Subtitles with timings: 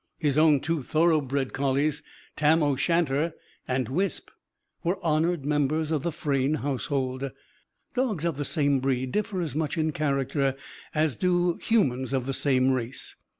[0.17, 2.01] His own two thoroughbred collies,
[2.35, 3.35] Tam o' Shanter
[3.67, 4.31] and Wisp,
[4.83, 7.29] were honoured members of the Frayne household.
[7.93, 10.55] Dogs of the same breed differ as much in character
[10.95, 13.15] as do humans of the same race.